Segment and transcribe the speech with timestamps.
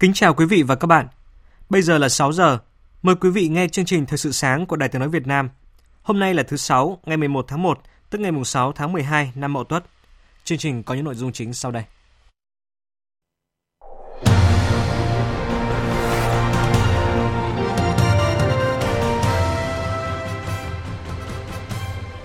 [0.00, 1.06] Kính chào quý vị và các bạn.
[1.70, 2.58] Bây giờ là 6 giờ.
[3.02, 5.48] Mời quý vị nghe chương trình Thời sự sáng của Đài Tiếng nói Việt Nam.
[6.02, 7.78] Hôm nay là thứ sáu, ngày 11 tháng 1,
[8.10, 9.84] tức ngày 6 tháng 12 năm Mậu Tuất.
[10.44, 11.84] Chương trình có những nội dung chính sau đây.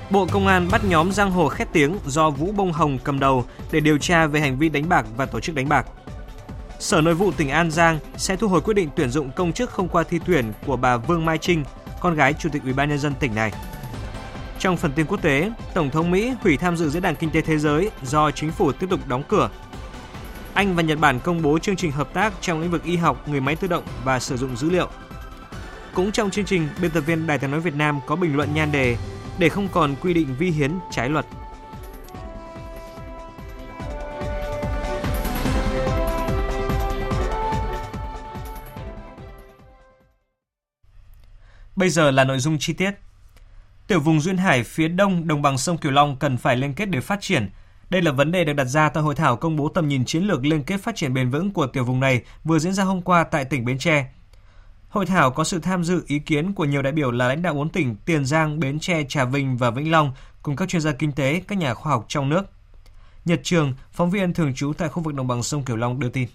[0.10, 3.46] Bộ Công an bắt nhóm giang hồ khét tiếng do Vũ Bông Hồng cầm đầu
[3.72, 5.86] để điều tra về hành vi đánh bạc và tổ chức đánh bạc.
[6.80, 9.70] Sở Nội vụ tỉnh An Giang sẽ thu hồi quyết định tuyển dụng công chức
[9.70, 11.64] không qua thi tuyển của bà Vương Mai Trinh,
[12.00, 13.52] con gái Chủ tịch Ủy ban nhân dân tỉnh này.
[14.60, 17.42] Trong phần tin quốc tế, Tổng thống Mỹ hủy tham dự diễn đàn kinh tế
[17.42, 19.50] thế giới do chính phủ tiếp tục đóng cửa.
[20.54, 23.28] Anh và Nhật Bản công bố chương trình hợp tác trong lĩnh vực y học,
[23.28, 24.90] người máy tự động và sử dụng dữ liệu.
[25.94, 28.50] Cũng trong chương trình, biên tập viên Đài tiếng nói Việt Nam có bình luận
[28.54, 28.98] nhan đề
[29.40, 31.26] để không còn quy định vi hiến trái luật.
[41.76, 42.92] Bây giờ là nội dung chi tiết.
[43.88, 46.86] Tiểu vùng duyên hải phía đông đồng bằng sông Cửu Long cần phải liên kết
[46.86, 47.50] để phát triển.
[47.90, 50.24] Đây là vấn đề được đặt ra tại hội thảo công bố tầm nhìn chiến
[50.24, 53.02] lược liên kết phát triển bền vững của tiểu vùng này vừa diễn ra hôm
[53.02, 54.08] qua tại tỉnh Bến Tre.
[54.90, 57.54] Hội thảo có sự tham dự ý kiến của nhiều đại biểu là lãnh đạo
[57.54, 60.92] bốn tỉnh Tiền Giang, Bến Tre, Trà Vinh và Vĩnh Long cùng các chuyên gia
[60.92, 62.44] kinh tế, các nhà khoa học trong nước.
[63.26, 66.10] Nhật Trường, phóng viên thường trú tại khu vực đồng bằng sông Cửu Long đưa
[66.10, 66.28] tin.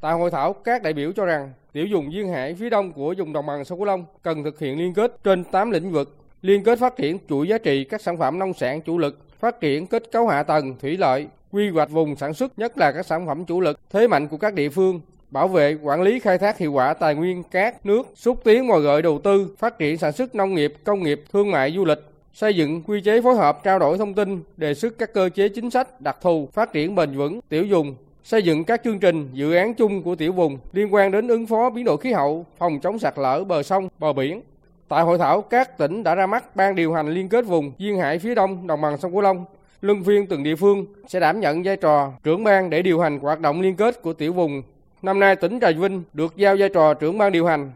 [0.00, 3.14] Tại hội thảo, các đại biểu cho rằng tiểu vùng duyên hải phía đông của
[3.18, 6.16] vùng đồng bằng sông Cửu Long cần thực hiện liên kết trên 8 lĩnh vực,
[6.42, 9.60] liên kết phát triển chuỗi giá trị các sản phẩm nông sản chủ lực, phát
[9.60, 13.06] triển kết cấu hạ tầng, thủy lợi, quy hoạch vùng sản xuất nhất là các
[13.06, 16.38] sản phẩm chủ lực, thế mạnh của các địa phương, bảo vệ, quản lý khai
[16.38, 19.98] thác hiệu quả tài nguyên cát, nước, xúc tiến mời gọi đầu tư, phát triển
[19.98, 22.00] sản xuất nông nghiệp, công nghiệp, thương mại du lịch,
[22.32, 25.48] xây dựng quy chế phối hợp trao đổi thông tin, đề xuất các cơ chế
[25.48, 29.28] chính sách đặc thù phát triển bền vững tiểu vùng xây dựng các chương trình,
[29.32, 32.46] dự án chung của tiểu vùng liên quan đến ứng phó biến đổi khí hậu,
[32.58, 34.42] phòng chống sạt lở bờ sông, bờ biển.
[34.88, 37.98] Tại hội thảo, các tỉnh đã ra mắt ban điều hành liên kết vùng duyên
[37.98, 39.44] hải phía đông đồng bằng sông Cửu Long.
[39.80, 43.18] Luân phiên từng địa phương sẽ đảm nhận vai trò trưởng ban để điều hành
[43.18, 44.62] hoạt động liên kết của tiểu vùng.
[45.02, 47.72] Năm nay tỉnh Trà Vinh được giao vai trò trưởng ban điều hành.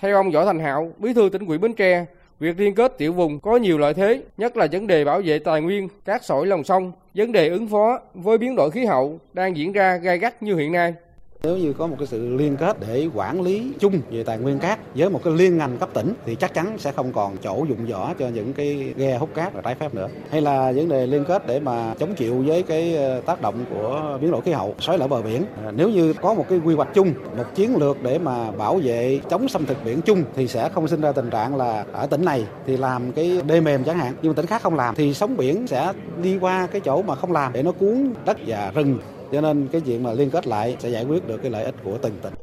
[0.00, 2.06] Theo ông Võ Thành Hạo, Bí thư tỉnh ủy Bến Tre,
[2.40, 5.38] Việc liên kết tiểu vùng có nhiều lợi thế, nhất là vấn đề bảo vệ
[5.38, 9.18] tài nguyên, cát sỏi lòng sông, vấn đề ứng phó với biến đổi khí hậu
[9.32, 10.94] đang diễn ra gai gắt như hiện nay.
[11.42, 14.58] Nếu như có một cái sự liên kết để quản lý chung về tài nguyên
[14.58, 17.66] cát với một cái liên ngành cấp tỉnh thì chắc chắn sẽ không còn chỗ
[17.68, 20.08] dụng võ cho những cái ghe hút cát và trái phép nữa.
[20.30, 23.64] Hay là vấn đề liên kết để mà chống chịu với cái ờ, tác động
[23.70, 25.44] của biến đổi khí hậu, xói lở bờ biển.
[25.64, 28.80] À, nếu như có một cái quy hoạch chung, một chiến lược để mà bảo
[28.84, 32.06] vệ chống xâm thực biển chung thì sẽ không sinh ra tình trạng là ở
[32.06, 34.94] tỉnh này thì làm cái đê mềm chẳng hạn, nhưng mà tỉnh khác không làm
[34.94, 35.92] thì sóng biển sẽ
[36.22, 38.98] đi qua cái chỗ mà không làm để nó cuốn đất và rừng
[39.36, 41.74] cho nên cái chuyện mà liên kết lại sẽ giải quyết được cái lợi ích
[41.84, 42.34] của từng tỉnh.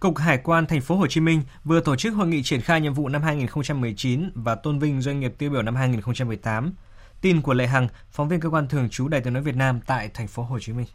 [0.00, 2.80] Cục Hải quan Thành phố Hồ Chí Minh vừa tổ chức hội nghị triển khai
[2.80, 6.72] nhiệm vụ năm 2019 và tôn vinh doanh nghiệp tiêu biểu năm 2018.
[7.20, 9.80] Tin của Lệ Hằng, phóng viên cơ quan thường trú Đài Tiếng nói Việt Nam
[9.86, 10.86] tại Thành phố Hồ Chí Minh.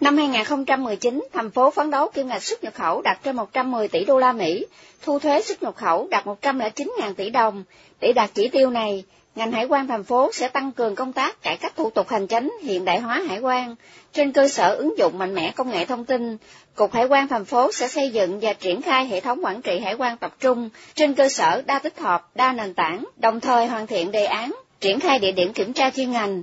[0.00, 4.04] Năm 2019, thành phố phấn đấu kim ngạch xuất nhập khẩu đạt trên 110 tỷ
[4.04, 4.66] đô la Mỹ,
[5.02, 7.64] thu thuế xuất nhập khẩu đạt 109.000 tỷ đồng.
[8.00, 9.04] Để đạt chỉ tiêu này,
[9.38, 12.26] ngành hải quan thành phố sẽ tăng cường công tác cải cách thủ tục hành
[12.26, 13.74] chính, hiện đại hóa hải quan.
[14.12, 16.36] Trên cơ sở ứng dụng mạnh mẽ công nghệ thông tin,
[16.74, 19.78] Cục Hải quan thành phố sẽ xây dựng và triển khai hệ thống quản trị
[19.78, 23.66] hải quan tập trung trên cơ sở đa tích hợp, đa nền tảng, đồng thời
[23.66, 26.42] hoàn thiện đề án, triển khai địa điểm kiểm tra chuyên ngành.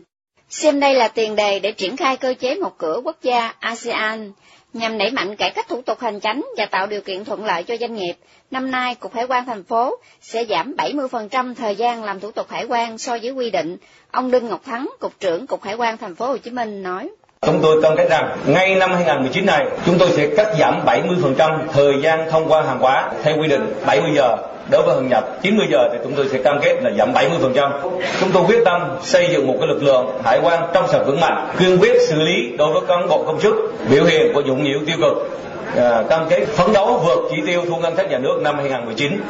[0.49, 4.31] Xem đây là tiền đề để triển khai cơ chế một cửa quốc gia ASEAN,
[4.75, 7.63] nhằm đẩy mạnh cải cách thủ tục hành chính và tạo điều kiện thuận lợi
[7.63, 8.13] cho doanh nghiệp.
[8.51, 12.49] Năm nay, Cục Hải quan thành phố sẽ giảm 70% thời gian làm thủ tục
[12.49, 13.77] hải quan so với quy định.
[14.11, 17.09] Ông Đinh Ngọc Thắng, Cục trưởng Cục Hải quan thành phố Hồ Chí Minh nói:
[17.41, 21.59] Chúng tôi cam kết rằng ngay năm 2019 này chúng tôi sẽ cắt giảm 70%
[21.73, 24.37] thời gian thông quan hàng hóa theo quy định 70 giờ
[24.71, 27.71] đối với hàng nhập 90 giờ thì chúng tôi sẽ cam kết là giảm 70%.
[28.19, 31.19] Chúng tôi quyết tâm xây dựng một cái lực lượng hải quan trong sạch vững
[31.19, 33.55] mạnh, kiên quyết xử lý đối với cán bộ công chức
[33.89, 35.39] biểu hiện của nhũng nhiễu tiêu cực,
[35.75, 39.21] à, cam kết phấn đấu vượt chỉ tiêu thu ngân sách nhà nước năm 2019.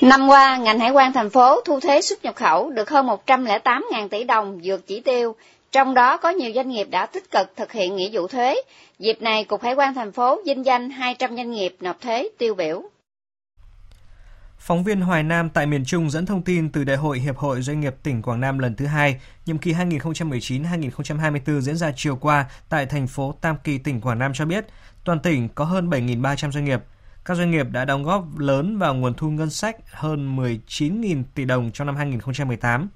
[0.00, 4.08] Năm qua, ngành hải quan thành phố thu thuế xuất nhập khẩu được hơn 108.000
[4.08, 5.34] tỷ đồng vượt chỉ tiêu,
[5.72, 8.56] trong đó có nhiều doanh nghiệp đã tích cực thực hiện nghĩa vụ thuế.
[8.98, 12.54] Dịp này, Cục Hải quan thành phố vinh danh 200 doanh nghiệp nộp thuế tiêu
[12.54, 12.82] biểu.
[14.58, 17.62] Phóng viên Hoài Nam tại miền Trung dẫn thông tin từ Đại hội Hiệp hội
[17.62, 22.46] Doanh nghiệp tỉnh Quảng Nam lần thứ hai, nhiệm kỳ 2019-2024 diễn ra chiều qua
[22.68, 24.66] tại thành phố Tam Kỳ, tỉnh Quảng Nam cho biết,
[25.04, 26.80] toàn tỉnh có hơn 7.300 doanh nghiệp.
[27.24, 31.44] Các doanh nghiệp đã đóng góp lớn vào nguồn thu ngân sách hơn 19.000 tỷ
[31.44, 32.88] đồng trong năm 2018.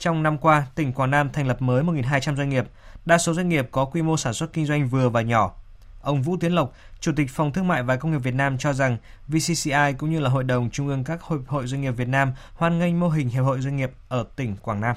[0.00, 2.64] Trong năm qua, tỉnh Quảng Nam thành lập mới 1.200 doanh nghiệp,
[3.04, 5.54] đa số doanh nghiệp có quy mô sản xuất kinh doanh vừa và nhỏ.
[6.02, 8.72] Ông Vũ Tiến Lộc, Chủ tịch Phòng Thương mại và Công nghiệp Việt Nam cho
[8.72, 8.96] rằng
[9.28, 12.32] VCCI cũng như là Hội đồng Trung ương các Hiệp hội Doanh nghiệp Việt Nam
[12.54, 14.96] hoan nghênh mô hình Hiệp hội Doanh nghiệp ở tỉnh Quảng Nam.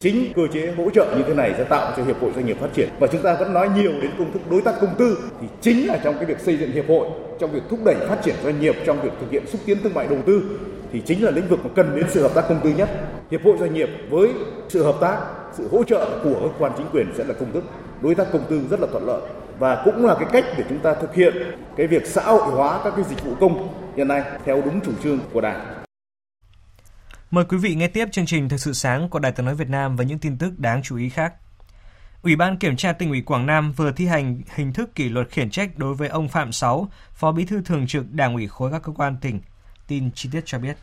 [0.00, 2.56] Chính cơ chế hỗ trợ như thế này sẽ tạo cho hiệp hội doanh nghiệp
[2.60, 5.30] phát triển và chúng ta vẫn nói nhiều đến công thức đối tác công tư
[5.40, 7.08] thì chính là trong cái việc xây dựng hiệp hội,
[7.40, 9.94] trong việc thúc đẩy phát triển doanh nghiệp, trong việc thực hiện xúc tiến thương
[9.94, 10.58] mại đầu tư
[10.92, 12.90] thì chính là lĩnh vực mà cần đến sự hợp tác công tư nhất.
[13.30, 14.28] Hiệp hội doanh nghiệp với
[14.68, 15.18] sự hợp tác,
[15.52, 17.64] sự hỗ trợ của cơ quan chính quyền sẽ là công thức
[18.00, 19.22] đối tác công tư rất là thuận lợi
[19.58, 21.34] và cũng là cái cách để chúng ta thực hiện
[21.76, 24.92] cái việc xã hội hóa các cái dịch vụ công hiện nay theo đúng chủ
[25.02, 25.82] trương của Đảng.
[27.30, 29.68] Mời quý vị nghe tiếp chương trình Thực sự sáng của Đài Tiếng nói Việt
[29.68, 31.34] Nam với những tin tức đáng chú ý khác.
[32.22, 35.28] Ủy ban Kiểm tra tỉnh ủy Quảng Nam vừa thi hành hình thức kỷ luật
[35.30, 38.70] khiển trách đối với ông Phạm Sáu, Phó Bí thư Thường trực Đảng ủy khối
[38.72, 39.40] các cơ quan tỉnh.
[39.92, 40.76] Tin chi tiết cho biết.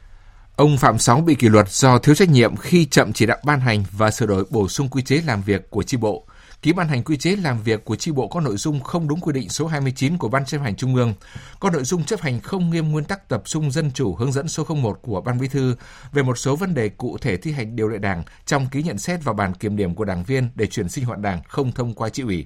[0.55, 3.59] Ông Phạm Sáu bị kỷ luật do thiếu trách nhiệm khi chậm chỉ đạo ban
[3.59, 6.25] hành và sửa đổi bổ sung quy chế làm việc của chi bộ
[6.61, 9.19] ký ban hành quy chế làm việc của chi bộ có nội dung không đúng
[9.19, 11.13] quy định số 29 của Ban chấp hành Trung ương,
[11.59, 14.47] có nội dung chấp hành không nghiêm nguyên tắc tập trung dân chủ hướng dẫn
[14.47, 15.75] số 01 của Ban Bí thư
[16.11, 18.97] về một số vấn đề cụ thể thi hành điều lệ Đảng trong ký nhận
[18.97, 21.93] xét và bản kiểm điểm của đảng viên để chuyển sinh hoạt Đảng không thông
[21.93, 22.45] qua chi ủy.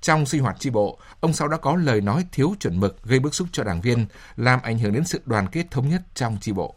[0.00, 3.18] Trong sinh hoạt chi bộ, ông Sáu đã có lời nói thiếu chuẩn mực gây
[3.18, 4.06] bức xúc cho đảng viên,
[4.36, 6.74] làm ảnh hưởng đến sự đoàn kết thống nhất trong chi bộ.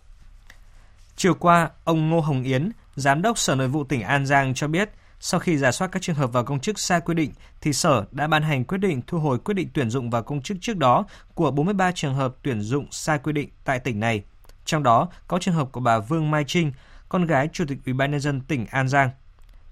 [1.15, 4.67] Chiều qua, ông Ngô Hồng Yến, Giám đốc Sở Nội vụ tỉnh An Giang cho
[4.67, 4.89] biết,
[5.19, 7.31] sau khi giả soát các trường hợp vào công chức sai quy định,
[7.61, 10.41] thì Sở đã ban hành quyết định thu hồi quyết định tuyển dụng vào công
[10.41, 14.23] chức trước đó của 43 trường hợp tuyển dụng sai quy định tại tỉnh này.
[14.65, 16.71] Trong đó có trường hợp của bà Vương Mai Trinh,
[17.09, 19.09] con gái Chủ tịch Ủy ban nhân dân tỉnh An Giang.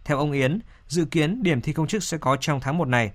[0.05, 3.11] Theo ông Yến, dự kiến điểm thi công chức sẽ có trong tháng 1 này.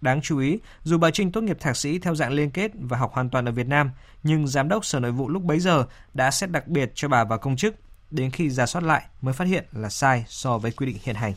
[0.00, 2.98] Đáng chú ý, dù bà Trinh tốt nghiệp thạc sĩ theo dạng liên kết và
[2.98, 3.90] học hoàn toàn ở Việt Nam,
[4.22, 7.24] nhưng giám đốc Sở Nội vụ lúc bấy giờ đã xét đặc biệt cho bà
[7.24, 7.74] vào công chức,
[8.10, 11.16] đến khi ra soát lại mới phát hiện là sai so với quy định hiện
[11.16, 11.32] hành.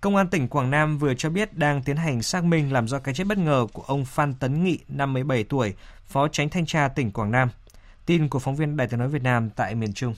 [0.00, 2.98] Công an tỉnh Quảng Nam vừa cho biết đang tiến hành xác minh làm rõ
[2.98, 5.74] cái chết bất ngờ của ông Phan Tấn Nghị, 57 tuổi,
[6.06, 7.48] Phó Tránh Thanh tra tỉnh Quảng Nam.
[8.06, 10.14] Tin của phóng viên Đài tiếng nói Việt Nam tại miền Trung.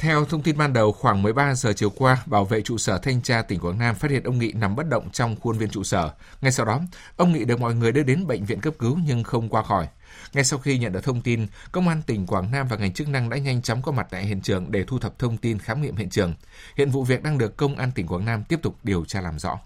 [0.00, 3.22] Theo thông tin ban đầu, khoảng 13 giờ chiều qua, bảo vệ trụ sở thanh
[3.22, 5.84] tra tỉnh Quảng Nam phát hiện ông Nghị nằm bất động trong khuôn viên trụ
[5.84, 6.10] sở.
[6.40, 6.80] Ngay sau đó,
[7.16, 9.88] ông Nghị được mọi người đưa đến bệnh viện cấp cứu nhưng không qua khỏi.
[10.32, 13.08] Ngay sau khi nhận được thông tin, Công an tỉnh Quảng Nam và ngành chức
[13.08, 15.82] năng đã nhanh chóng có mặt tại hiện trường để thu thập thông tin khám
[15.82, 16.34] nghiệm hiện trường.
[16.76, 19.38] Hiện vụ việc đang được Công an tỉnh Quảng Nam tiếp tục điều tra làm
[19.38, 19.58] rõ.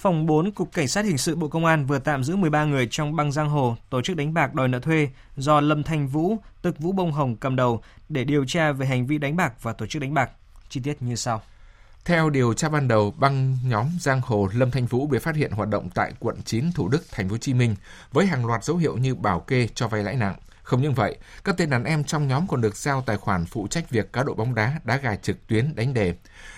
[0.00, 2.88] Phòng 4 Cục Cảnh sát Hình sự Bộ Công an vừa tạm giữ 13 người
[2.90, 6.36] trong băng giang hồ tổ chức đánh bạc đòi nợ thuê do Lâm Thanh Vũ,
[6.62, 9.72] tức Vũ Bông Hồng cầm đầu để điều tra về hành vi đánh bạc và
[9.72, 10.30] tổ chức đánh bạc.
[10.68, 11.42] Chi tiết như sau.
[12.04, 15.50] Theo điều tra ban đầu, băng nhóm giang hồ Lâm Thanh Vũ bị phát hiện
[15.50, 17.76] hoạt động tại quận 9 Thủ Đức, thành phố Hồ Chí Minh
[18.12, 20.34] với hàng loạt dấu hiệu như bảo kê cho vay lãi nặng.
[20.70, 23.66] Không những vậy, các tên đàn em trong nhóm còn được giao tài khoản phụ
[23.66, 26.14] trách việc cá độ bóng đá, đá gà trực tuyến, đánh đề.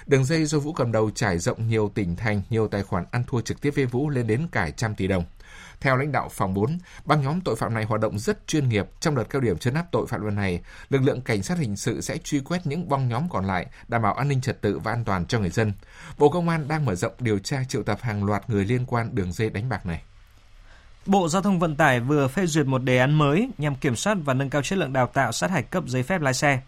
[0.06, 3.24] Đường dây do Vũ cầm đầu trải rộng nhiều tỉnh thành, nhiều tài khoản ăn
[3.26, 5.24] thua trực tiếp với Vũ lên đến cả trăm tỷ đồng.
[5.80, 8.86] Theo lãnh đạo phòng 4, băng nhóm tội phạm này hoạt động rất chuyên nghiệp.
[9.00, 11.76] Trong đợt cao điểm chấn áp tội phạm lần này, lực lượng cảnh sát hình
[11.76, 14.78] sự sẽ truy quét những băng nhóm còn lại, đảm bảo an ninh trật tự
[14.78, 15.72] và an toàn cho người dân.
[16.18, 19.14] Bộ Công an đang mở rộng điều tra triệu tập hàng loạt người liên quan
[19.14, 20.02] đường dây đánh bạc này.
[21.06, 24.16] Bộ Giao thông Vận tải vừa phê duyệt một đề án mới nhằm kiểm soát
[24.24, 26.60] và nâng cao chất lượng đào tạo sát hạch cấp giấy phép lái xe.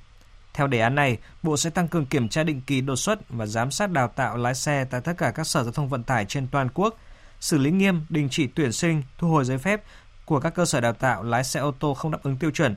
[0.55, 3.47] Theo đề án này, Bộ sẽ tăng cường kiểm tra định kỳ đột xuất và
[3.47, 6.25] giám sát đào tạo lái xe tại tất cả các sở giao thông vận tải
[6.25, 6.99] trên toàn quốc,
[7.41, 9.83] xử lý nghiêm, đình chỉ tuyển sinh, thu hồi giấy phép
[10.25, 12.77] của các cơ sở đào tạo lái xe ô tô không đáp ứng tiêu chuẩn.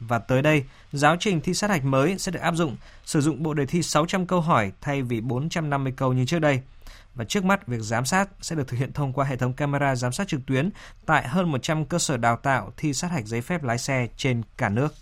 [0.00, 3.42] Và tới đây, giáo trình thi sát hạch mới sẽ được áp dụng, sử dụng
[3.42, 6.60] bộ đề thi 600 câu hỏi thay vì 450 câu như trước đây–
[7.18, 9.96] và trước mắt việc giám sát sẽ được thực hiện thông qua hệ thống camera
[9.96, 10.70] giám sát trực tuyến
[11.06, 14.42] tại hơn 100 cơ sở đào tạo thi sát hạch giấy phép lái xe trên
[14.56, 14.94] cả nước.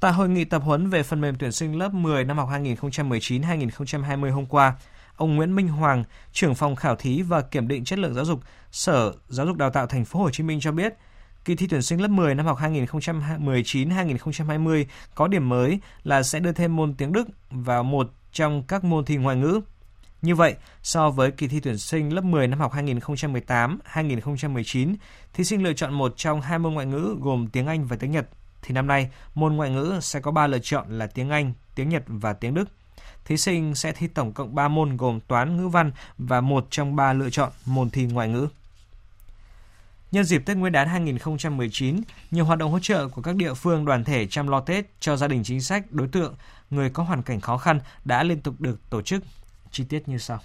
[0.00, 4.32] Tại hội nghị tập huấn về phần mềm tuyển sinh lớp 10 năm học 2019-2020
[4.32, 4.74] hôm qua,
[5.16, 8.40] ông Nguyễn Minh Hoàng, trưởng phòng khảo thí và kiểm định chất lượng giáo dục,
[8.72, 10.94] Sở Giáo dục Đào tạo Thành phố Hồ Chí Minh cho biết,
[11.44, 16.52] kỳ thi tuyển sinh lớp 10 năm học 2019-2020 có điểm mới là sẽ đưa
[16.52, 19.60] thêm môn tiếng Đức vào một trong các môn thi ngoại ngữ.
[20.26, 24.96] Như vậy, so với kỳ thi tuyển sinh lớp 10 năm học 2018-2019,
[25.32, 28.10] thí sinh lựa chọn một trong hai môn ngoại ngữ gồm tiếng Anh và tiếng
[28.10, 28.28] Nhật,
[28.62, 31.88] thì năm nay môn ngoại ngữ sẽ có 3 lựa chọn là tiếng Anh, tiếng
[31.88, 32.68] Nhật và tiếng Đức.
[33.24, 36.96] Thí sinh sẽ thi tổng cộng 3 môn gồm toán, ngữ văn và một trong
[36.96, 38.48] 3 lựa chọn môn thi ngoại ngữ.
[40.12, 43.84] Nhân dịp Tết Nguyên đán 2019, nhiều hoạt động hỗ trợ của các địa phương
[43.84, 46.34] đoàn thể chăm lo Tết cho gia đình chính sách, đối tượng,
[46.70, 49.22] người có hoàn cảnh khó khăn đã liên tục được tổ chức.
[49.76, 50.40] Chi tiết như sau.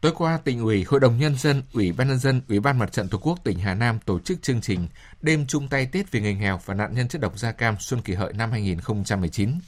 [0.00, 2.92] Tối qua, tỉnh ủy, Hội đồng Nhân dân, Ủy ban Nhân dân, Ủy ban Mặt
[2.92, 4.88] trận Tổ quốc tỉnh Hà Nam tổ chức chương trình
[5.22, 8.00] Đêm chung tay Tết vì người nghèo và nạn nhân chất độc da cam Xuân
[8.00, 9.58] Kỷ Hợi năm 2019.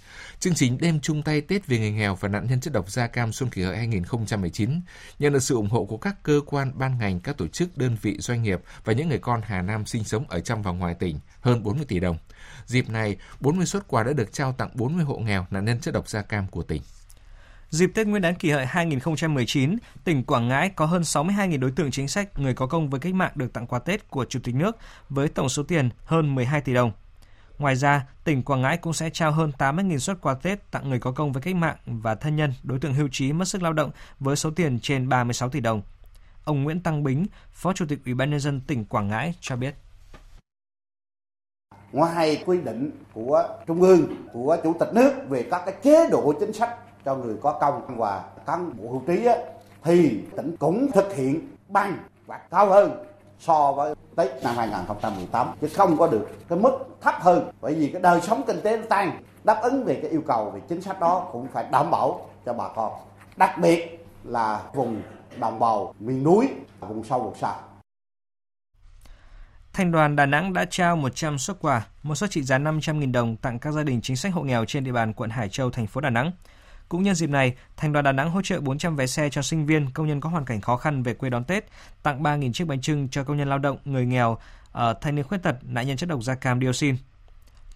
[0.41, 3.07] Chương trình Đêm chung tay Tết vì người nghèo và nạn nhân chất độc da
[3.07, 4.81] cam Xuân Kỷ Hợi 2019
[5.19, 7.97] nhận được sự ủng hộ của các cơ quan, ban ngành, các tổ chức, đơn
[8.03, 10.95] vị, doanh nghiệp và những người con Hà Nam sinh sống ở trong và ngoài
[10.95, 12.19] tỉnh hơn 40 tỷ đồng.
[12.67, 15.95] Dịp này, 40 xuất quà đã được trao tặng 40 hộ nghèo nạn nhân chất
[15.95, 16.83] độc da cam của tỉnh.
[17.77, 21.91] Dịp Tết Nguyên đán kỷ hợi 2019, tỉnh Quảng Ngãi có hơn 62.000 đối tượng
[21.91, 24.55] chính sách người có công với cách mạng được tặng quà Tết của Chủ tịch
[24.55, 24.77] nước
[25.09, 26.93] với tổng số tiền hơn 12 tỷ đồng.
[27.59, 30.99] Ngoài ra, tỉnh Quảng Ngãi cũng sẽ trao hơn 80.000 suất quà Tết tặng người
[30.99, 33.73] có công với cách mạng và thân nhân đối tượng hưu trí mất sức lao
[33.73, 33.91] động
[34.21, 35.83] với số tiền trên 36 tỷ đồng.
[36.45, 39.57] Ông Nguyễn Tăng Bính, Phó Chủ tịch Ủy ban nhân dân tỉnh Quảng Ngãi cho
[39.57, 39.75] biết.
[41.93, 46.35] Ngoài quy định của Trung ương, của Chủ tịch nước về các cái chế độ
[46.41, 46.71] chính sách
[47.07, 49.35] cho người có công và cán bộ hưu trí á,
[49.83, 53.05] thì tỉnh cũng thực hiện bằng và cao hơn
[53.39, 56.71] so với Tết năm 2018 chứ không có được cái mức
[57.01, 60.11] thấp hơn bởi vì cái đời sống kinh tế nó tăng đáp ứng về cái
[60.11, 62.93] yêu cầu về chính sách đó cũng phải đảm bảo cho bà con.
[63.37, 65.03] Đặc biệt là vùng
[65.41, 66.49] đồng bào miền núi
[66.81, 67.55] vùng sâu vùng xa.
[69.73, 73.37] Thành đoàn Đà Nẵng đã trao 100 xuất quà, một suất trị giá 500.000 đồng
[73.37, 75.87] tặng các gia đình chính sách hộ nghèo trên địa bàn quận Hải Châu, thành
[75.87, 76.33] phố Đà Nẵng.
[76.89, 79.67] Cũng nhân dịp này, Thành đoàn Đà Nẵng hỗ trợ 400 vé xe cho sinh
[79.67, 81.65] viên, công nhân có hoàn cảnh khó khăn về quê đón Tết,
[82.03, 84.39] tặng 3.000 chiếc bánh trưng cho công nhân lao động, người nghèo,
[84.73, 86.97] ở thanh niên khuyết tật, nạn nhân chất độc da cam dioxin.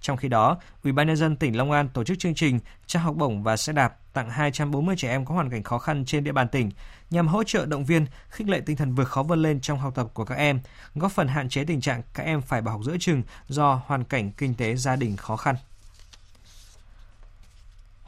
[0.00, 3.02] Trong khi đó, Ủy ban nhân dân tỉnh Long An tổ chức chương trình trao
[3.02, 6.24] học bổng và xe đạp tặng 240 trẻ em có hoàn cảnh khó khăn trên
[6.24, 6.70] địa bàn tỉnh
[7.10, 9.94] nhằm hỗ trợ động viên, khích lệ tinh thần vượt khó vươn lên trong học
[9.94, 10.60] tập của các em,
[10.94, 14.04] góp phần hạn chế tình trạng các em phải bỏ học giữa chừng do hoàn
[14.04, 15.56] cảnh kinh tế gia đình khó khăn.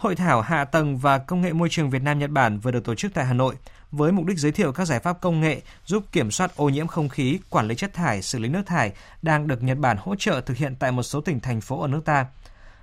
[0.03, 2.85] Hội thảo Hạ tầng và Công nghệ môi trường Việt Nam Nhật Bản vừa được
[2.85, 3.55] tổ chức tại Hà Nội
[3.91, 6.87] với mục đích giới thiệu các giải pháp công nghệ giúp kiểm soát ô nhiễm
[6.87, 8.93] không khí, quản lý chất thải, xử lý nước thải
[9.23, 11.89] đang được Nhật Bản hỗ trợ thực hiện tại một số tỉnh thành phố ở
[11.89, 12.27] nước ta.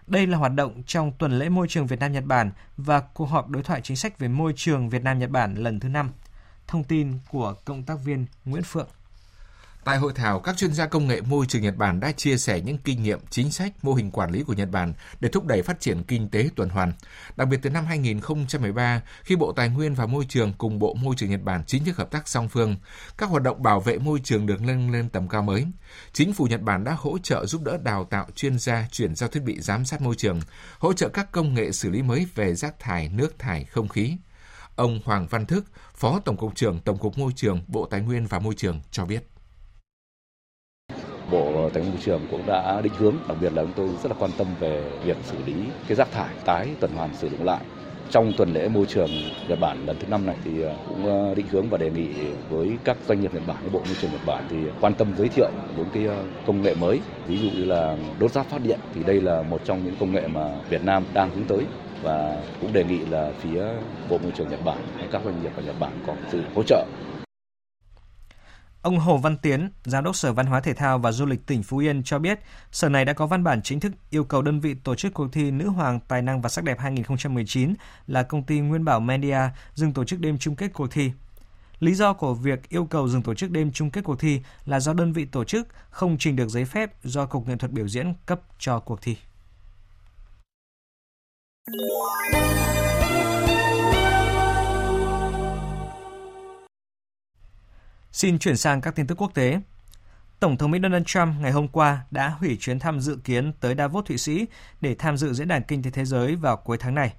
[0.07, 3.25] Đây là hoạt động trong tuần lễ môi trường Việt Nam Nhật Bản và cuộc
[3.25, 6.11] họp đối thoại chính sách về môi trường Việt Nam Nhật Bản lần thứ 5.
[6.67, 8.88] Thông tin của cộng tác viên Nguyễn Phượng.
[9.83, 12.62] Tại hội thảo, các chuyên gia công nghệ môi trường Nhật Bản đã chia sẻ
[12.62, 15.62] những kinh nghiệm, chính sách, mô hình quản lý của Nhật Bản để thúc đẩy
[15.62, 16.93] phát triển kinh tế tuần hoàn.
[17.36, 21.15] Đặc biệt từ năm 2013, khi Bộ Tài nguyên và Môi trường cùng Bộ Môi
[21.17, 22.75] trường Nhật Bản chính thức hợp tác song phương,
[23.17, 25.65] các hoạt động bảo vệ môi trường được nâng lên tầm cao mới.
[26.13, 29.29] Chính phủ Nhật Bản đã hỗ trợ giúp đỡ đào tạo chuyên gia chuyển giao
[29.29, 30.41] thiết bị giám sát môi trường,
[30.79, 34.17] hỗ trợ các công nghệ xử lý mới về rác thải, nước thải, không khí.
[34.75, 38.27] Ông Hoàng Văn Thức, Phó Tổng cục trưởng Tổng cục Môi trường, Bộ Tài nguyên
[38.27, 39.24] và Môi trường cho biết.
[41.69, 44.09] Bộ Tài nguyên Môi trường cũng đã định hướng, đặc biệt là chúng tôi rất
[44.09, 45.53] là quan tâm về việc xử lý
[45.88, 47.59] cái rác thải tái tuần hoàn sử dụng lại.
[48.09, 49.09] Trong tuần lễ môi trường
[49.47, 52.07] Nhật Bản lần thứ năm này thì à, cũng à, định hướng và đề nghị
[52.49, 55.07] với các doanh nghiệp Nhật Bản, với Bộ Môi trường Nhật Bản thì quan tâm
[55.17, 58.61] giới thiệu những cái à, công nghệ mới, ví dụ như là đốt rác phát
[58.63, 61.65] điện thì đây là một trong những công nghệ mà Việt Nam đang hướng tới
[62.03, 63.63] và cũng đề nghị là phía
[64.09, 66.63] Bộ Môi trường Nhật Bản hay các doanh nghiệp ở Nhật Bản có sự hỗ
[66.63, 66.85] trợ
[68.89, 71.63] Ông Hồ Văn Tiến, Giám đốc Sở Văn hóa Thể thao và Du lịch tỉnh
[71.63, 72.39] Phú Yên cho biết,
[72.72, 75.27] Sở này đã có văn bản chính thức yêu cầu đơn vị tổ chức cuộc
[75.31, 77.74] thi Nữ Hoàng Tài năng và Sắc đẹp 2019
[78.08, 79.39] là công ty Nguyên Bảo Media
[79.75, 81.12] dừng tổ chức đêm chung kết cuộc thi.
[81.79, 84.79] Lý do của việc yêu cầu dừng tổ chức đêm chung kết cuộc thi là
[84.79, 87.88] do đơn vị tổ chức không trình được giấy phép do Cục Nghệ thuật biểu
[87.88, 89.17] diễn cấp cho cuộc thi.
[98.19, 99.59] Xin chuyển sang các tin tức quốc tế.
[100.39, 103.75] Tổng thống Mỹ Donald Trump ngày hôm qua đã hủy chuyến thăm dự kiến tới
[103.77, 104.45] Davos, Thụy Sĩ
[104.81, 107.13] để tham dự Diễn đàn Kinh tế Thế giới vào cuối tháng này.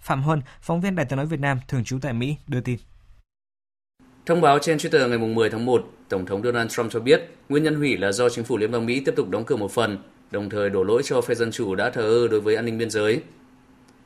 [0.00, 2.78] Phạm Huân, phóng viên Đài tiếng nói Việt Nam thường trú tại Mỹ, đưa tin.
[4.26, 7.62] Thông báo trên Twitter ngày 10 tháng 1, Tổng thống Donald Trump cho biết nguyên
[7.62, 9.98] nhân hủy là do chính phủ Liên bang Mỹ tiếp tục đóng cửa một phần,
[10.30, 12.78] đồng thời đổ lỗi cho phe Dân Chủ đã thờ ơ đối với an ninh
[12.78, 13.22] biên giới.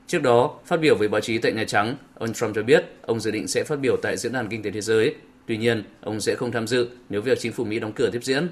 [0.07, 3.21] Trước đó, phát biểu với báo chí tại Nhà Trắng, ông Trump cho biết ông
[3.21, 5.15] dự định sẽ phát biểu tại Diễn đàn Kinh tế Thế giới.
[5.47, 8.25] Tuy nhiên, ông sẽ không tham dự nếu việc chính phủ Mỹ đóng cửa tiếp
[8.25, 8.49] diễn.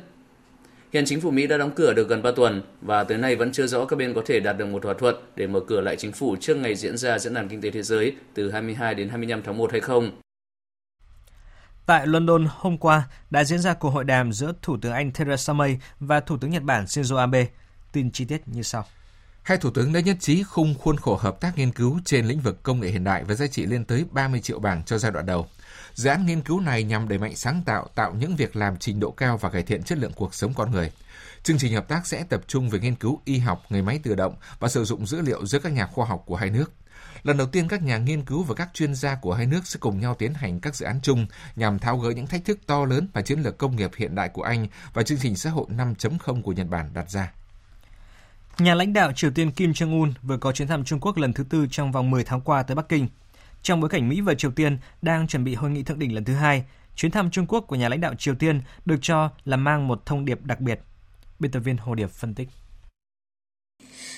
[0.92, 3.52] Hiện chính phủ Mỹ đã đóng cửa được gần 3 tuần và tới nay vẫn
[3.52, 5.96] chưa rõ các bên có thể đạt được một thỏa thuận để mở cửa lại
[5.96, 9.08] chính phủ trước ngày diễn ra Diễn đàn Kinh tế Thế giới từ 22 đến
[9.08, 10.10] 25 tháng 1 hay không.
[11.86, 15.52] Tại London hôm qua đã diễn ra cuộc hội đàm giữa Thủ tướng Anh Theresa
[15.52, 17.46] May và Thủ tướng Nhật Bản Shinzo Abe.
[17.92, 18.84] Tin chi tiết như sau.
[19.42, 22.40] Hai thủ tướng đã nhất trí khung khuôn khổ hợp tác nghiên cứu trên lĩnh
[22.40, 25.12] vực công nghệ hiện đại với giá trị lên tới 30 triệu bảng cho giai
[25.12, 25.46] đoạn đầu.
[25.98, 29.00] Dự án nghiên cứu này nhằm đẩy mạnh sáng tạo, tạo những việc làm trình
[29.00, 30.92] độ cao và cải thiện chất lượng cuộc sống con người.
[31.42, 34.14] Chương trình hợp tác sẽ tập trung về nghiên cứu y học, người máy tự
[34.14, 36.72] động và sử dụng dữ liệu giữa các nhà khoa học của hai nước.
[37.22, 39.78] Lần đầu tiên các nhà nghiên cứu và các chuyên gia của hai nước sẽ
[39.80, 41.26] cùng nhau tiến hành các dự án chung
[41.56, 44.28] nhằm tháo gỡ những thách thức to lớn mà chiến lược công nghiệp hiện đại
[44.28, 47.32] của Anh và chương trình xã hội 5.0 của Nhật Bản đặt ra.
[48.58, 51.44] Nhà lãnh đạo Triều Tiên Kim Jong-un vừa có chuyến thăm Trung Quốc lần thứ
[51.44, 53.08] tư trong vòng 10 tháng qua tới Bắc Kinh.
[53.62, 56.24] Trong bối cảnh Mỹ và Triều Tiên đang chuẩn bị hội nghị thượng đỉnh lần
[56.24, 56.64] thứ hai,
[56.96, 60.06] chuyến thăm Trung Quốc của nhà lãnh đạo Triều Tiên được cho là mang một
[60.06, 60.80] thông điệp đặc biệt.
[61.38, 62.48] Biên tập viên Hồ Điệp phân tích.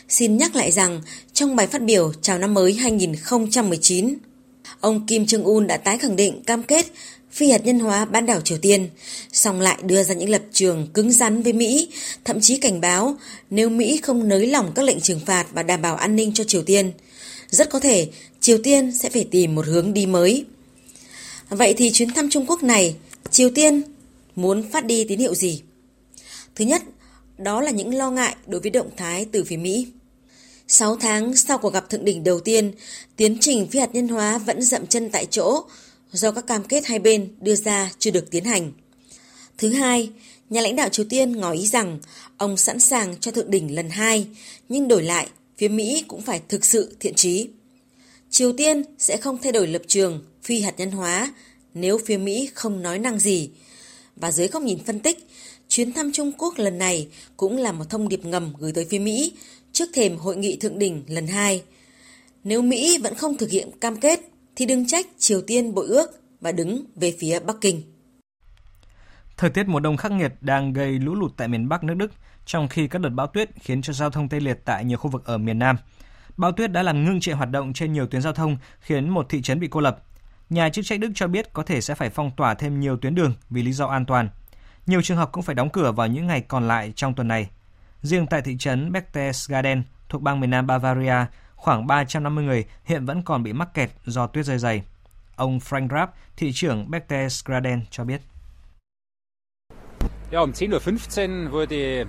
[0.09, 1.01] Xin nhắc lại rằng,
[1.33, 4.15] trong bài phát biểu chào năm mới 2019,
[4.81, 6.87] ông Kim Jong-un đã tái khẳng định cam kết
[7.31, 8.91] phi hạt nhân hóa bán đảo Triều Tiên,
[9.33, 11.89] song lại đưa ra những lập trường cứng rắn với Mỹ,
[12.25, 13.17] thậm chí cảnh báo
[13.51, 16.45] nếu Mỹ không nới lỏng các lệnh trừng phạt và đảm bảo an ninh cho
[16.45, 16.93] Triều Tiên,
[17.51, 20.45] rất có thể Triều Tiên sẽ phải tìm một hướng đi mới.
[21.49, 22.97] Vậy thì chuyến thăm Trung Quốc này,
[23.31, 23.83] Triều Tiên
[24.37, 25.63] muốn phát đi tín hiệu gì?
[26.55, 26.83] Thứ nhất,
[27.39, 29.87] đó là những lo ngại đối với động thái từ phía Mỹ.
[30.69, 32.73] 6 tháng sau cuộc gặp thượng đỉnh đầu tiên,
[33.17, 35.65] tiến trình phi hạt nhân hóa vẫn dậm chân tại chỗ
[36.13, 38.73] do các cam kết hai bên đưa ra chưa được tiến hành.
[39.59, 40.11] Thứ hai,
[40.51, 41.99] nhà lãnh đạo Triều Tiên ngỏ ý rằng
[42.37, 44.27] ông sẵn sàng cho thượng đỉnh lần hai,
[44.69, 45.29] nhưng đổi lại,
[45.59, 47.49] phía Mỹ cũng phải thực sự thiện trí.
[48.31, 51.35] Triều Tiên sẽ không thay đổi lập trường phi hạt nhân hóa
[51.75, 53.51] nếu phía Mỹ không nói năng gì.
[54.17, 55.29] Và dưới góc nhìn phân tích,
[55.69, 58.99] chuyến thăm Trung Quốc lần này cũng là một thông điệp ngầm gửi tới phía
[58.99, 59.33] Mỹ
[59.73, 61.63] trước thềm hội nghị thượng đỉnh lần hai.
[62.45, 64.21] Nếu Mỹ vẫn không thực hiện cam kết
[64.57, 67.83] thì đừng trách Triều Tiên bội ước và đứng về phía Bắc Kinh.
[69.37, 72.13] Thời tiết mùa đông khắc nghiệt đang gây lũ lụt tại miền Bắc nước Đức,
[72.47, 75.11] trong khi các đợt bão tuyết khiến cho giao thông tê liệt tại nhiều khu
[75.11, 75.77] vực ở miền Nam.
[76.41, 79.27] Bão tuyết đã làm ngưng trệ hoạt động trên nhiều tuyến giao thông, khiến một
[79.29, 80.03] thị trấn bị cô lập.
[80.51, 83.15] Nhà chức trách Đức cho biết có thể sẽ phải phong tỏa thêm nhiều tuyến
[83.15, 84.29] đường vì lý do an toàn.
[84.87, 87.51] Nhiều trường học cũng phải đóng cửa vào những ngày còn lại trong tuần này.
[88.03, 93.23] Riêng tại thị trấn Berchtesgaden thuộc bang miền Nam Bavaria, khoảng 350 người hiện vẫn
[93.23, 94.83] còn bị mắc kẹt do tuyết rơi dày.
[95.37, 98.21] Ông Frank Rapp, thị trưởng Berchtesgaden cho biết.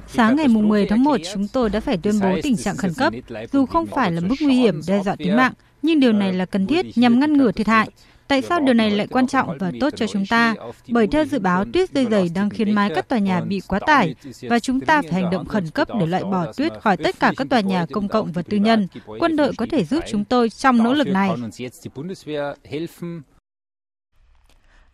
[0.08, 3.14] Sáng ngày 10 tháng 1, chúng tôi đã phải tuyên bố tình trạng khẩn cấp,
[3.52, 6.46] dù không phải là mức nguy hiểm đe dọa tính mạng, nhưng điều này là
[6.46, 7.90] cần thiết nhằm ngăn ngừa thiệt hại.
[8.28, 10.56] Tại sao điều này lại quan trọng và tốt cho chúng ta?
[10.90, 13.80] Bởi theo dự báo, tuyết rơi dày đang khiến mái các tòa nhà bị quá
[13.80, 17.20] tải và chúng ta phải hành động khẩn cấp để loại bỏ tuyết khỏi tất
[17.20, 18.88] cả các tòa nhà công cộng và tư nhân.
[19.20, 21.30] Quân đội có thể giúp chúng tôi trong nỗ lực này.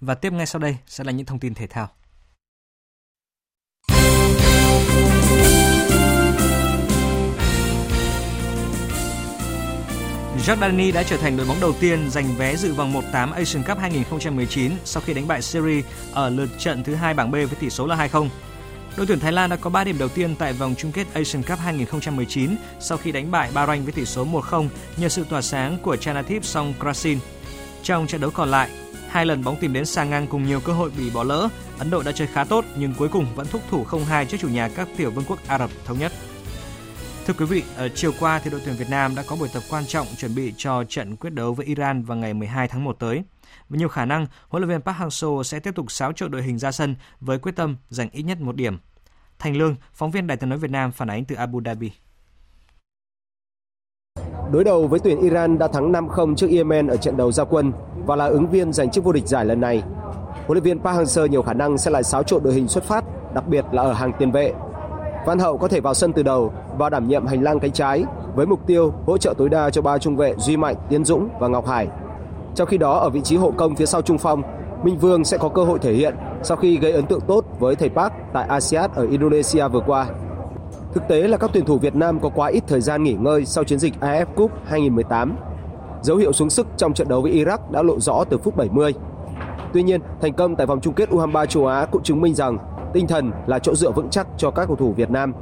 [0.01, 1.89] Và tiếp ngay sau đây sẽ là những thông tin thể thao.
[10.47, 13.77] Jordani đã trở thành đội bóng đầu tiên giành vé dự vòng 1/8 Asian Cup
[13.77, 15.81] 2019 sau khi đánh bại Syria
[16.13, 18.29] ở lượt trận thứ hai bảng B với tỷ số là 2-0.
[18.97, 21.43] Đội tuyển Thái Lan đã có 3 điểm đầu tiên tại vòng chung kết Asian
[21.43, 25.77] Cup 2019 sau khi đánh bại Bahrain với tỷ số 1-0 nhờ sự tỏa sáng
[25.83, 27.19] của Chanathip Songkrasin.
[27.19, 27.36] Krasin.
[27.87, 28.69] Trong trận đấu còn lại,
[29.09, 31.89] hai lần bóng tìm đến xa ngang cùng nhiều cơ hội bị bỏ lỡ, Ấn
[31.89, 34.69] Độ đã chơi khá tốt nhưng cuối cùng vẫn thúc thủ 0-2 trước chủ nhà
[34.69, 36.11] các tiểu vương quốc Ả Rập thống nhất.
[37.25, 39.63] Thưa quý vị, ở chiều qua thì đội tuyển Việt Nam đã có buổi tập
[39.69, 42.99] quan trọng chuẩn bị cho trận quyết đấu với Iran vào ngày 12 tháng 1
[42.99, 43.23] tới.
[43.69, 46.43] Với nhiều khả năng, huấn luyện viên Park Hang-seo sẽ tiếp tục xáo trộn đội
[46.43, 48.77] hình ra sân với quyết tâm giành ít nhất một điểm.
[49.39, 51.91] Thành Lương, phóng viên Đài tiếng nói Việt Nam phản ánh từ Abu Dhabi.
[54.51, 57.71] Đối đầu với tuyển Iran đã thắng 5-0 trước Yemen ở trận đầu giao quân
[58.05, 59.83] và là ứng viên giành chức vô địch giải lần này.
[60.47, 62.83] Huấn luyện viên Park Hang-seo nhiều khả năng sẽ lại xáo trộn đội hình xuất
[62.83, 64.53] phát, đặc biệt là ở hàng tiền vệ
[65.25, 68.05] Văn Hậu có thể vào sân từ đầu và đảm nhiệm hành lang cánh trái
[68.35, 71.29] với mục tiêu hỗ trợ tối đa cho ba trung vệ Duy Mạnh, Tiến Dũng
[71.39, 71.87] và Ngọc Hải.
[72.55, 74.41] Trong khi đó ở vị trí hộ công phía sau trung phong,
[74.83, 77.75] Minh Vương sẽ có cơ hội thể hiện sau khi gây ấn tượng tốt với
[77.75, 80.07] thầy Park tại ASEAN ở Indonesia vừa qua.
[80.93, 83.45] Thực tế là các tuyển thủ Việt Nam có quá ít thời gian nghỉ ngơi
[83.45, 85.35] sau chiến dịch AF Cup 2018.
[86.01, 88.93] Dấu hiệu xuống sức trong trận đấu với Iraq đã lộ rõ từ phút 70.
[89.73, 92.57] Tuy nhiên, thành công tại vòng chung kết U23 châu Á cũng chứng minh rằng
[92.93, 95.33] Tinh thần là chỗ dựa vững chắc cho các cầu thủ Việt Nam.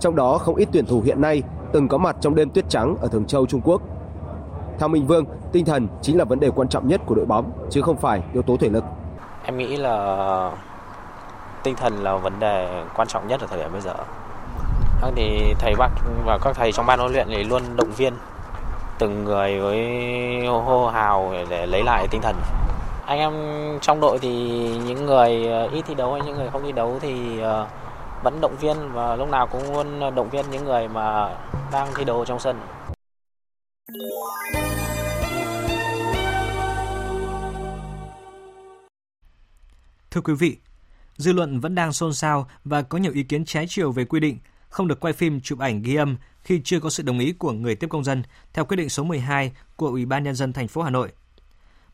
[0.00, 2.96] Trong đó không ít tuyển thủ hiện nay từng có mặt trong đêm tuyết trắng
[3.00, 3.82] ở Thường Châu Trung Quốc.
[4.78, 7.52] Theo Minh Vương, tinh thần chính là vấn đề quan trọng nhất của đội bóng
[7.70, 8.84] chứ không phải yếu tố thể lực.
[9.44, 10.52] Em nghĩ là
[11.62, 13.94] tinh thần là vấn đề quan trọng nhất ở thời điểm bây giờ.
[15.00, 15.88] Vâng, thì thầy bác
[16.24, 18.14] và các thầy trong ban huấn luyện thì luôn động viên
[18.98, 22.36] từng người với hô hào để lấy lại tinh thần.
[23.06, 23.32] Anh em
[23.80, 24.30] trong đội thì
[24.86, 27.66] những người ờ, ít thi đấu hay những người không thi đấu thì ờ,
[28.22, 31.36] vẫn động viên và lúc nào cũng luôn động viên những người mà
[31.72, 32.60] đang thi đấu trong sân.
[40.10, 40.56] Thưa quý vị,
[41.16, 44.20] dư luận vẫn đang xôn xao và có nhiều ý kiến trái chiều về quy
[44.20, 44.38] định
[44.70, 47.52] không được quay phim chụp ảnh ghi âm khi chưa có sự đồng ý của
[47.52, 50.68] người tiếp công dân theo quyết định số 12 của Ủy ban nhân dân thành
[50.68, 51.12] phố Hà Nội.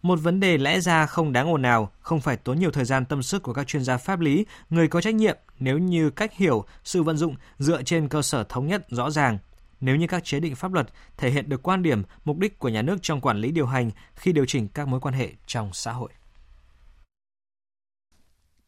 [0.02, 3.04] Một vấn đề lẽ ra không đáng ồn nào, không phải tốn nhiều thời gian
[3.04, 6.32] tâm sức của các chuyên gia pháp lý, người có trách nhiệm nếu như cách
[6.34, 9.38] hiểu, sự vận dụng dựa trên cơ sở thống nhất rõ ràng.
[9.80, 12.68] Nếu như các chế định pháp luật thể hiện được quan điểm, mục đích của
[12.68, 15.70] nhà nước trong quản lý điều hành khi điều chỉnh các mối quan hệ trong
[15.72, 16.10] xã hội.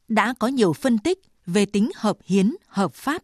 [0.08, 3.22] Đã có nhiều phân tích về tính hợp hiến, hợp pháp,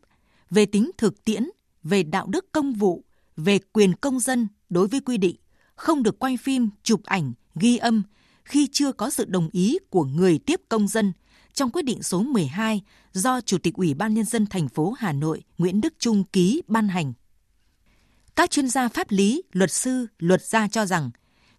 [0.54, 1.48] về tính thực tiễn,
[1.82, 3.04] về đạo đức công vụ,
[3.36, 5.36] về quyền công dân đối với quy định
[5.74, 8.02] không được quay phim, chụp ảnh, ghi âm
[8.44, 11.12] khi chưa có sự đồng ý của người tiếp công dân
[11.52, 15.12] trong quyết định số 12 do Chủ tịch Ủy ban Nhân dân thành phố Hà
[15.12, 17.12] Nội Nguyễn Đức Trung ký ban hành.
[18.36, 21.10] Các chuyên gia pháp lý, luật sư, luật gia cho rằng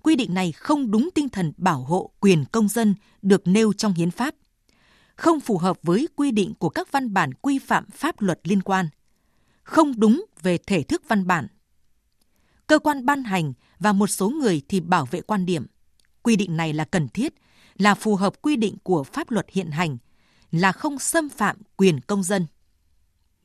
[0.04, 3.94] quy định này không đúng tinh thần bảo hộ quyền công dân được nêu trong
[3.94, 4.36] hiến pháp,
[5.16, 8.62] không phù hợp với quy định của các văn bản quy phạm pháp luật liên
[8.62, 8.90] quan,
[9.64, 11.48] không đúng về thể thức văn bản.
[12.68, 15.66] Cơ quan ban hành và một số người thì bảo vệ quan điểm
[16.26, 17.34] quy định này là cần thiết,
[17.76, 19.98] là phù hợp quy định của pháp luật hiện hành,
[20.52, 22.48] là không xâm phạm quyền công dân.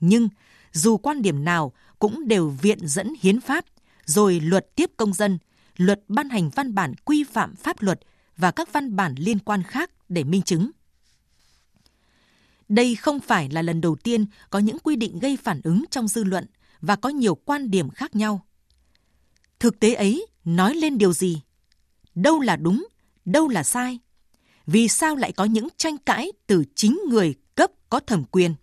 [0.00, 0.28] Nhưng
[0.72, 3.64] dù quan điểm nào cũng đều viện dẫn hiến pháp,
[4.04, 5.38] rồi luật tiếp công dân,
[5.76, 8.00] luật ban hành văn bản quy phạm pháp luật
[8.36, 10.70] và các văn bản liên quan khác để minh chứng.
[12.70, 16.08] Đây không phải là lần đầu tiên có những quy định gây phản ứng trong
[16.08, 16.46] dư luận
[16.80, 18.46] và có nhiều quan điểm khác nhau.
[19.58, 21.40] Thực tế ấy nói lên điều gì?
[22.14, 22.86] đâu là đúng,
[23.24, 23.98] đâu là sai.
[24.66, 28.54] Vì sao lại có những tranh cãi từ chính người cấp có thẩm quyền?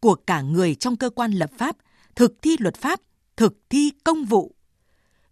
[0.00, 1.76] Của cả người trong cơ quan lập pháp,
[2.14, 3.00] thực thi luật pháp,
[3.36, 4.54] thực thi công vụ.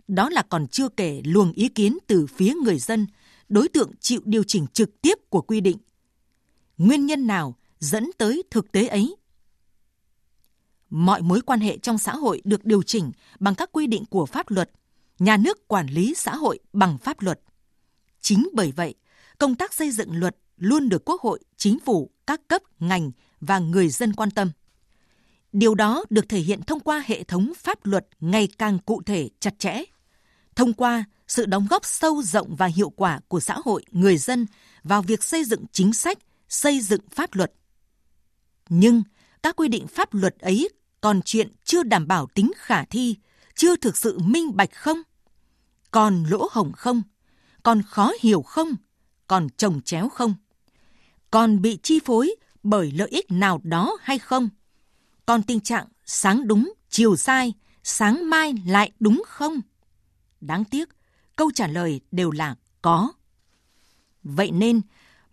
[0.09, 3.07] Đó là còn chưa kể luồng ý kiến từ phía người dân,
[3.49, 5.79] đối tượng chịu điều chỉnh trực tiếp của quy định.
[6.79, 9.17] Nguyên nhân nào dẫn tới thực tế ấy?
[10.91, 14.27] Mọi mối quan hệ trong xã hội được điều chỉnh bằng các quy định của
[14.27, 14.71] pháp luật–
[15.19, 17.41] nhà nước quản lý xã hội bằng pháp luật.
[18.21, 18.95] Chính bởi vậy,
[19.39, 23.59] công tác xây dựng luật luôn được Quốc hội, chính phủ, các cấp, ngành và
[23.59, 24.51] người dân quan tâm.
[25.53, 29.29] Điều đó được thể hiện thông qua hệ thống pháp luật ngày càng cụ thể,
[29.41, 29.83] chặt chẽ.
[30.57, 34.47] Thông qua sự đóng góp sâu rộng và hiệu quả của xã hội, người dân
[34.83, 36.19] vào việc xây dựng chính sách,
[36.49, 37.53] xây dựng pháp luật.
[38.69, 39.03] Nhưng
[39.43, 40.69] các quy định pháp luật ấy
[41.01, 43.17] còn chuyện chưa đảm bảo tính khả thi,
[43.55, 44.99] chưa thực sự minh bạch không?
[45.91, 47.03] Còn lỗ hổng không?
[47.63, 48.75] Còn khó hiểu không?
[49.27, 50.35] Còn trồng chéo không?
[51.31, 54.49] Còn bị chi phối bởi lợi ích nào đó hay không?
[55.27, 59.61] Còn tình trạng sáng đúng, chiều sai, sáng mai lại đúng không?
[60.41, 60.89] Đáng tiếc,
[61.37, 63.13] câu trả lời đều là có.
[64.23, 64.81] Vậy nên,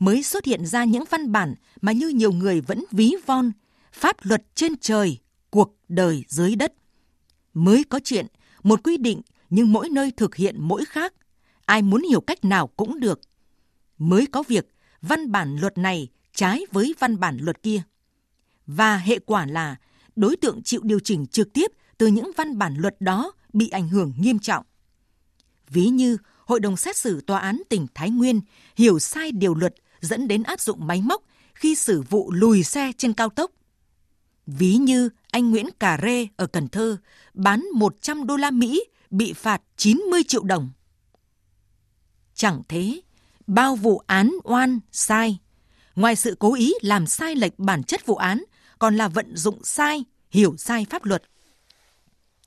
[0.01, 3.51] mới xuất hiện ra những văn bản mà như nhiều người vẫn ví von,
[3.93, 5.17] pháp luật trên trời,
[5.49, 6.73] cuộc đời dưới đất
[7.53, 8.27] mới có chuyện
[8.63, 11.13] một quy định nhưng mỗi nơi thực hiện mỗi khác.
[11.65, 13.21] Ai muốn hiểu cách nào cũng được.
[13.97, 14.67] Mới có việc
[15.01, 17.81] văn bản luật này trái với văn bản luật kia.
[18.67, 19.75] Và hệ quả là
[20.15, 23.89] đối tượng chịu điều chỉnh trực tiếp từ những văn bản luật đó bị ảnh
[23.89, 24.65] hưởng nghiêm trọng.
[25.69, 28.41] Ví như Hội đồng xét xử Tòa án tỉnh Thái Nguyên
[28.75, 32.91] hiểu sai điều luật dẫn đến áp dụng máy móc khi xử vụ lùi xe
[32.97, 33.51] trên cao tốc.
[34.47, 36.97] Ví như anh Nguyễn Cà Rê ở Cần Thơ
[37.33, 40.69] bán 100 đô la Mỹ bị phạt 90 triệu đồng.
[42.33, 43.01] Chẳng thế,
[43.47, 45.39] bao vụ án oan sai,
[45.95, 48.43] ngoài sự cố ý làm sai lệch bản chất vụ án,
[48.79, 51.23] còn là vận dụng sai, hiểu sai pháp luật.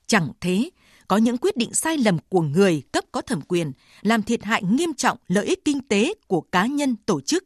[0.07, 0.69] Chẳng thế,
[1.07, 4.63] có những quyết định sai lầm của người cấp có thẩm quyền làm thiệt hại
[4.63, 7.43] nghiêm trọng lợi ích kinh tế của cá nhân tổ chức.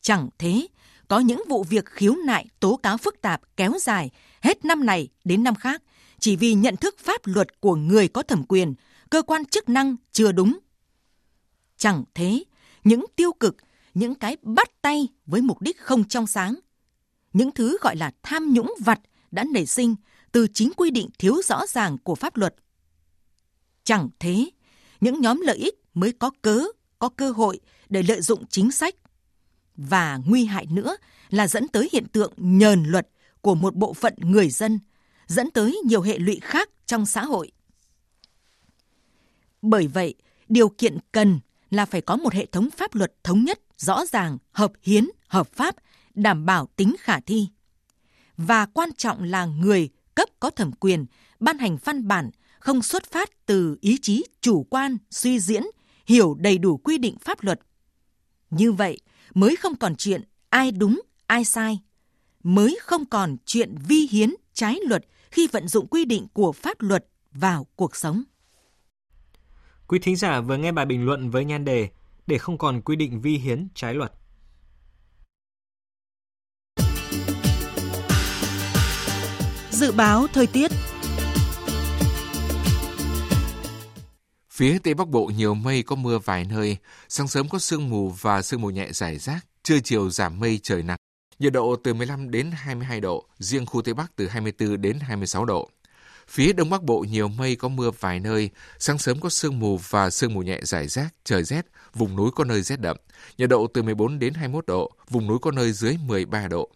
[0.00, 0.66] Chẳng thế,
[1.08, 4.10] có những vụ việc khiếu nại tố cáo phức tạp kéo dài
[4.40, 5.82] hết năm này đến năm khác
[6.20, 8.74] chỉ vì nhận thức pháp luật của người có thẩm quyền,
[9.10, 10.58] cơ quan chức năng chưa đúng.
[11.76, 12.44] Chẳng thế,
[12.84, 13.56] những tiêu cực,
[13.94, 16.54] những cái bắt tay với mục đích không trong sáng,
[17.32, 19.94] những thứ gọi là tham nhũng vặt đã nảy sinh
[20.32, 22.54] từ chính quy định thiếu rõ ràng của pháp luật.
[23.84, 24.50] Chẳng thế,
[25.00, 26.64] những nhóm lợi ích mới có cớ,
[26.98, 28.94] có cơ hội để lợi dụng chính sách.
[29.76, 30.96] Và nguy hại nữa
[31.30, 33.08] là dẫn tới hiện tượng nhờn luật
[33.40, 34.78] của một bộ phận người dân,
[35.26, 37.52] dẫn tới nhiều hệ lụy khác trong xã hội.
[39.62, 40.14] Bởi vậy,
[40.48, 41.40] điều kiện cần
[41.70, 45.48] là phải có một hệ thống pháp luật thống nhất, rõ ràng, hợp hiến, hợp
[45.52, 45.76] pháp,
[46.14, 47.48] đảm bảo tính khả thi.
[48.36, 51.06] Và quan trọng là người cấp có thẩm quyền
[51.40, 55.62] ban hành văn bản không xuất phát từ ý chí chủ quan, suy diễn,
[56.06, 57.60] hiểu đầy đủ quy định pháp luật.
[58.50, 59.00] Như vậy
[59.34, 61.80] mới không còn chuyện ai đúng, ai sai,
[62.42, 66.80] mới không còn chuyện vi hiến, trái luật khi vận dụng quy định của pháp
[66.80, 68.22] luật vào cuộc sống.
[69.86, 71.88] Quý thính giả vừa nghe bài bình luận với nhan đề
[72.26, 74.12] để không còn quy định vi hiến trái luật.
[79.80, 80.70] Dự báo thời tiết
[84.50, 86.76] Phía Tây Bắc Bộ nhiều mây có mưa vài nơi,
[87.08, 90.60] sáng sớm có sương mù và sương mù nhẹ rải rác, trưa chiều giảm mây
[90.62, 90.96] trời nắng.
[91.38, 95.44] Nhiệt độ từ 15 đến 22 độ, riêng khu Tây Bắc từ 24 đến 26
[95.44, 95.70] độ.
[96.28, 99.80] Phía Đông Bắc Bộ nhiều mây có mưa vài nơi, sáng sớm có sương mù
[99.88, 102.96] và sương mù nhẹ rải rác, trời rét, vùng núi có nơi rét đậm.
[103.38, 106.70] Nhiệt độ từ 14 đến 21 độ, vùng núi có nơi dưới 13 độ.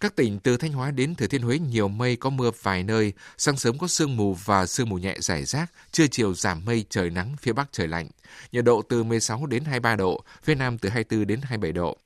[0.00, 3.12] Các tỉnh từ Thanh Hóa đến Thừa Thiên Huế nhiều mây có mưa vài nơi,
[3.38, 6.84] sáng sớm có sương mù và sương mù nhẹ rải rác, trưa chiều giảm mây
[6.90, 8.08] trời nắng, phía Bắc trời lạnh.
[8.52, 11.96] Nhiệt độ từ 16 đến 23 độ, phía Nam từ 24 đến 27 độ.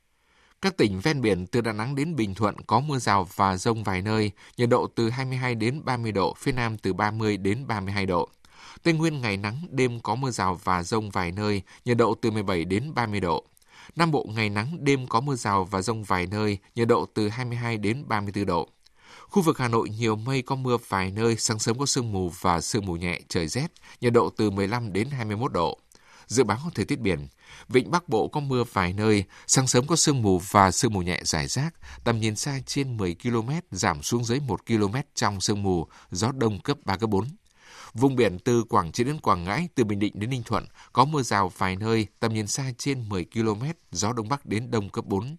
[0.63, 3.85] Các tỉnh ven biển từ Đà Nẵng đến Bình Thuận có mưa rào và rông
[3.85, 8.07] vài nơi, nhiệt độ từ 22 đến 30 độ, phía Nam từ 30 đến 32
[8.07, 8.29] độ.
[8.83, 12.31] Tây Nguyên ngày nắng, đêm có mưa rào và rông vài nơi, nhiệt độ từ
[12.31, 13.45] 17 đến 30 độ.
[13.97, 17.29] Nam Bộ ngày nắng, đêm có mưa rào và rông vài nơi, nhiệt độ từ
[17.29, 18.69] 22 đến 34 độ.
[19.29, 22.33] Khu vực Hà Nội nhiều mây có mưa vài nơi, sáng sớm có sương mù
[22.41, 25.79] và sương mù nhẹ, trời rét, nhiệt độ từ 15 đến 21 độ.
[26.27, 27.29] Dự báo thời tiết biển,
[27.69, 31.03] Vịnh Bắc Bộ có mưa vài nơi, sáng sớm có sương mù và sương mù
[31.03, 31.75] nhẹ rải rác,
[32.05, 36.33] tầm nhìn xa trên 10 km, giảm xuống dưới 1 km trong sương mù, gió
[36.33, 37.25] đông cấp 3, cấp 4.
[37.95, 41.05] Vùng biển từ Quảng Trị đến Quảng Ngãi, từ Bình Định đến Ninh Thuận có
[41.05, 44.89] mưa rào vài nơi, tầm nhìn xa trên 10 km, gió đông bắc đến đông
[44.91, 45.37] cấp 4.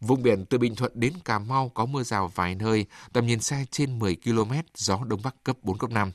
[0.00, 3.40] Vùng biển từ Bình Thuận đến Cà Mau có mưa rào vài nơi, tầm nhìn
[3.40, 6.12] xa trên 10 km, gió đông bắc cấp 4 cấp 5.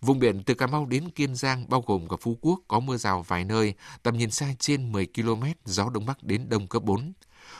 [0.00, 2.96] Vùng biển từ Cà Mau đến Kiên Giang bao gồm cả Phú Quốc có mưa
[2.96, 6.82] rào vài nơi, tầm nhìn xa trên 10 km, gió đông bắc đến đông cấp
[6.82, 7.12] 4.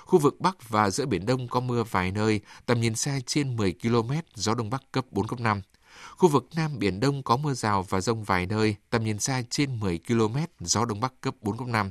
[0.05, 3.57] Khu vực Bắc và giữa Biển Đông có mưa vài nơi, tầm nhìn xa trên
[3.57, 5.63] 10 km, gió đông bắc cấp 4 cấp 5.
[6.11, 9.43] Khu vực Nam Biển Đông có mưa rào và rông vài nơi, tầm nhìn xa
[9.51, 11.91] trên 10 km, gió Đông Bắc cấp 4, cấp 5.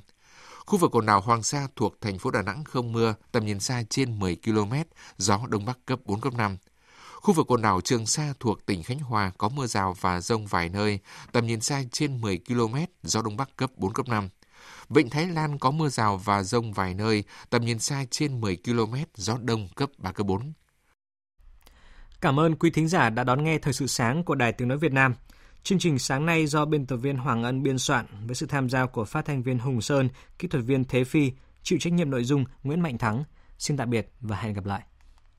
[0.66, 3.60] Khu vực quần đảo Hoàng Sa thuộc thành phố Đà Nẵng không mưa, tầm nhìn
[3.60, 4.74] xa trên 10 km,
[5.18, 6.58] gió Đông Bắc cấp 4, cấp 5.
[7.16, 10.48] Khu vực quần đảo Trường Sa thuộc tỉnh Khánh Hòa có mưa rào và rông
[10.48, 11.00] vài nơi,
[11.32, 14.30] tầm nhìn xa trên 10 km, gió Đông Bắc cấp 4, cấp 5.
[14.90, 18.58] Vịnh Thái Lan có mưa rào và rông vài nơi, tầm nhìn xa trên 10
[18.66, 20.54] km, gió Đông cấp 3, cấp 4.
[22.24, 24.78] Cảm ơn quý thính giả đã đón nghe Thời sự sáng của Đài Tiếng Nói
[24.78, 25.14] Việt Nam.
[25.64, 28.70] Chương trình sáng nay do biên tập viên Hoàng Ân biên soạn với sự tham
[28.70, 30.10] gia của phát thanh viên Hùng Sơn,
[30.40, 31.32] kỹ thuật viên Thế Phi,
[31.64, 33.24] chịu trách nhiệm nội dung Nguyễn Mạnh Thắng.
[33.58, 34.82] Xin tạm biệt và hẹn gặp lại.